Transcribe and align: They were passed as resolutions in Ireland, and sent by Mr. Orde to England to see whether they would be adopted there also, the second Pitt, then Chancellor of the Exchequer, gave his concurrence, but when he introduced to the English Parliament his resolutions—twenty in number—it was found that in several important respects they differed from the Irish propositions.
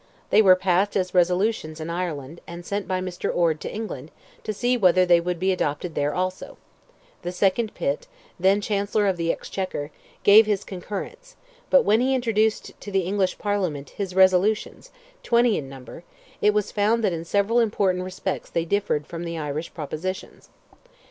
They 0.31 0.41
were 0.41 0.55
passed 0.55 0.97
as 0.97 1.13
resolutions 1.13 1.79
in 1.79 1.91
Ireland, 1.91 2.41
and 2.47 2.65
sent 2.65 2.87
by 2.87 3.01
Mr. 3.01 3.31
Orde 3.31 3.61
to 3.61 3.71
England 3.71 4.09
to 4.43 4.51
see 4.51 4.75
whether 4.75 5.05
they 5.05 5.19
would 5.19 5.37
be 5.39 5.51
adopted 5.51 5.93
there 5.93 6.11
also, 6.11 6.57
the 7.21 7.31
second 7.31 7.75
Pitt, 7.75 8.07
then 8.39 8.61
Chancellor 8.61 9.05
of 9.05 9.15
the 9.15 9.31
Exchequer, 9.31 9.91
gave 10.23 10.47
his 10.47 10.63
concurrence, 10.63 11.35
but 11.69 11.83
when 11.83 12.01
he 12.01 12.15
introduced 12.15 12.71
to 12.81 12.91
the 12.91 13.01
English 13.01 13.37
Parliament 13.37 13.91
his 13.91 14.15
resolutions—twenty 14.15 15.55
in 15.55 15.69
number—it 15.69 16.51
was 16.51 16.71
found 16.71 17.03
that 17.03 17.13
in 17.13 17.23
several 17.23 17.59
important 17.59 18.03
respects 18.03 18.49
they 18.49 18.65
differed 18.65 19.05
from 19.05 19.23
the 19.23 19.37
Irish 19.37 19.71
propositions. 19.71 20.49